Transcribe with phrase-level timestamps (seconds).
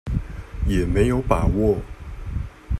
[0.67, 1.77] 也沒有把握